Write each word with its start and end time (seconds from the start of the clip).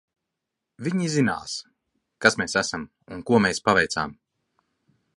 Viņi 0.87 1.09
zinās, 1.15 1.53
kas 2.25 2.39
mēs 2.43 2.59
esam 2.65 2.89
un 3.17 3.25
ko 3.31 3.45
mēs 3.45 3.65
paveicām. 3.71 4.21